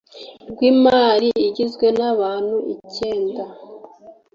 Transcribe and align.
rw 0.49 0.59
imari 0.71 1.29
igizwe 1.47 1.87
n 1.97 1.99
abantu 2.11 2.55
icyenda 2.73 3.43